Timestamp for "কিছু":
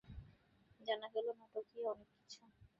2.15-2.41